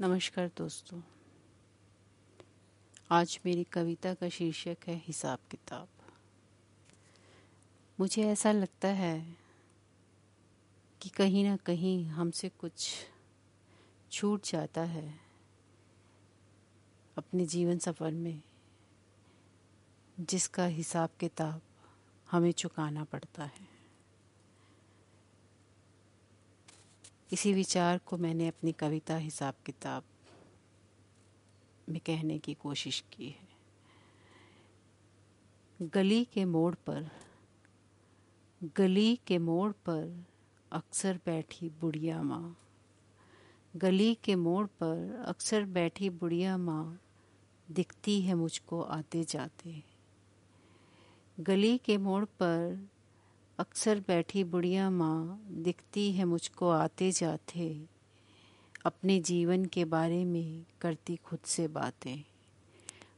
[0.00, 1.00] नमस्कार दोस्तों।
[3.10, 5.88] आज मेरी कविता का शीर्षक है हिसाब किताब।
[8.00, 9.36] मुझे ऐसा लगता है
[11.00, 12.90] कि कहीं ना कहीं हमसे कुछ
[14.12, 15.20] छूट जाता है
[17.16, 18.42] अपने जीवन सफ़र में,
[20.20, 21.62] जिसका हिसाब किताब
[22.30, 23.67] हमें चुकाना पड़ता है।
[27.32, 30.02] इसी विचार को मैंने अपनी कविता, हिसाब किताब
[31.88, 33.48] में कहने की कोशिश की है।
[35.82, 37.10] गली के मोड़ पर,
[38.76, 40.26] गली के मोड़ पर
[40.72, 42.56] अक्सर बैठी बुढ़िया माँ।
[43.76, 47.00] गली के मोड़ पर अक्सर बैठी बुढ़िया माँ
[47.70, 49.82] दिखती है मुझको आते जाते
[51.40, 52.88] गली के मोड़ पर
[53.58, 57.86] अक्सर बैठी बुढ़िया माँ दिखती है मुझको आते जाते,
[58.86, 62.24] अपने जीवन के बारे में करती खुद से बातें।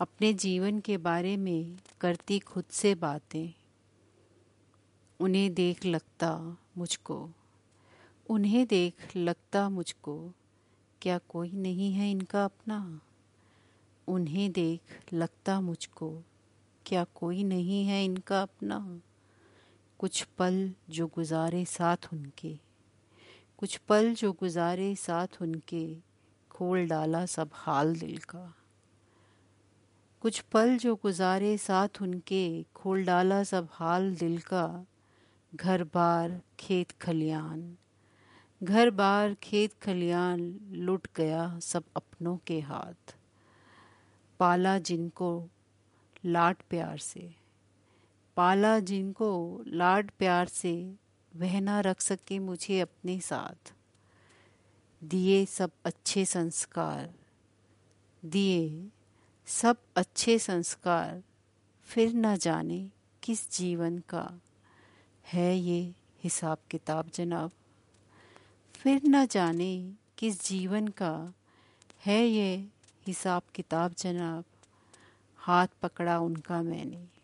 [0.00, 3.52] अपने जीवन के बारे में करती खुद से बातें।
[5.20, 7.30] उन्हें देख लगता मुझको।
[8.30, 10.32] उन्हें देख लगता मुझको,
[11.02, 13.00] क्या कोई नहीं है इनका अपना?
[14.08, 14.80] उन्हें देख
[15.12, 16.22] लगता मुझको,
[16.86, 19.00] क्या कोई नहीं है इनका अपना?
[20.02, 22.58] कुछ पल जो गुजारे साथ उनके,
[23.58, 25.96] कुछ पल जो गुजारे साथ उनके,
[26.50, 28.54] खोल डाला सब हाल दिल का।
[30.20, 34.86] कुछ पल जो गुजारे साथ उनके, खोल डाला सब हाल दिल का।
[35.54, 37.76] घर बार खेत खलियान,
[38.62, 43.16] घर बार खेत खलियान लुट गया सब अपनों के हाथ।
[44.40, 45.48] पाला जिनको
[46.24, 47.41] लाट प्यार से।
[48.36, 50.94] पाला जिनको लाड प्यार से
[51.36, 53.72] वह ना रख सके मुझे अपने साथ।
[55.04, 57.14] दिए सब अच्छे संस्कार,
[58.24, 58.88] दिए
[59.46, 61.22] सब अच्छे संस्कार,
[61.82, 62.90] फिर न जाने
[63.22, 64.40] किस जीवन का
[65.32, 65.94] है ये
[66.24, 67.50] हिसाब किताब जनाब।
[68.74, 71.34] फिर न जाने किस जीवन का
[72.06, 72.68] है ये
[73.06, 74.44] हिसाब किताब जनाब।
[75.36, 77.21] हाथ पकड़ा उनका मैंने।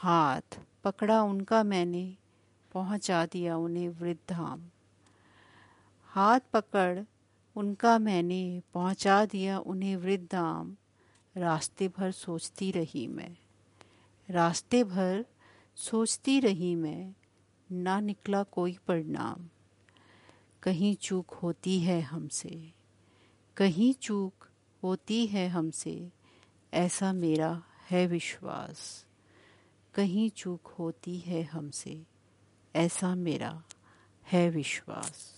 [0.00, 2.16] हाथ पकड़ा उनका मैंने,
[2.72, 4.62] पहुँचा दिया उन्हें वृद्धाम।
[6.04, 7.00] हाथ पकड़
[7.56, 10.76] उनका मैंने, पहुँचा दिया उन्हें वृद्धाम।
[11.36, 13.36] रास्ते भर सोचती रही मैं,
[14.30, 15.26] रास्ते भर
[15.76, 17.14] सोचती रही मैं,
[17.72, 19.48] ना निकला कोई परिणाम।
[20.62, 22.72] कहीं चूक होती है हमसे,
[23.56, 24.48] कहीं चूक
[24.82, 26.12] होती है हमसे,
[26.74, 29.07] ऐसा मेरा है विश्वास।
[29.98, 32.06] कहीं चूक होती है हमसे।
[32.76, 33.62] ऐसा मेरा
[34.32, 35.37] है विश्वास।